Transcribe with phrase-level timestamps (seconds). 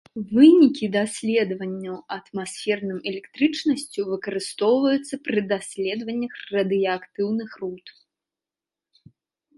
[0.35, 7.85] Вынікі даследаванняў атмасферным электрычнасцю выкарыстоўваюцца пры даследаваннях радыеактыўных руд.